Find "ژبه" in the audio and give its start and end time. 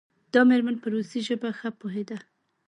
1.27-1.49